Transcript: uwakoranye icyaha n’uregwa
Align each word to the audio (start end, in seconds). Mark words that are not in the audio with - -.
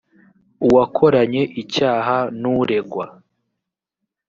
uwakoranye 0.67 1.41
icyaha 1.61 2.17
n’uregwa 2.41 3.05